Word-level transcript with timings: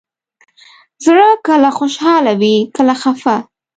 زړه 1.05 1.27
کله 1.47 1.69
خوشحاله 1.77 2.33
وي، 2.41 2.55
کله 2.75 2.93
خفه. 3.01 3.35